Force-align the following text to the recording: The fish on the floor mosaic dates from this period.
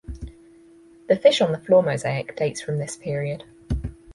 The 1.09 1.15
fish 1.15 1.41
on 1.41 1.51
the 1.51 1.59
floor 1.59 1.83
mosaic 1.83 2.35
dates 2.35 2.59
from 2.59 2.79
this 2.79 2.95
period. 2.95 3.43